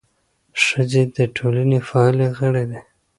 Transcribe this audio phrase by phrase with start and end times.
[0.63, 2.81] ښځې د ټولنې فعاله غړي دي.